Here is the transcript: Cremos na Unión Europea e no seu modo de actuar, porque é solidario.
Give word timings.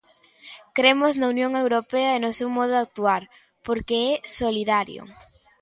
Cremos 0.77 1.13
na 1.17 1.27
Unión 1.33 1.51
Europea 1.63 2.09
e 2.13 2.19
no 2.23 2.31
seu 2.37 2.49
modo 2.57 2.73
de 2.75 2.83
actuar, 2.85 3.23
porque 3.65 3.97
é 4.11 4.13
solidario. 4.39 5.01